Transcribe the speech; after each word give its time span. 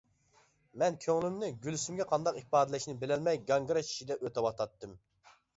مەن 0.83 0.95
كۆڭلۈمنى 1.03 1.49
گۈلسۈمگە 1.67 2.07
قانداق 2.13 2.39
ئىپادىلەشنى 2.41 2.97
بىلەلمەي 3.05 3.41
گاڭگىراش 3.53 3.93
ئىچىدە 3.93 4.19
ئۆتۈۋاتاتتىم. 4.23 4.99